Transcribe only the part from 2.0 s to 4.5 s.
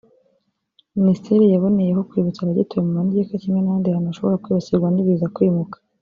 kwibutsa abagituye mu manegeka kimwe n’ahandi hantu hashobora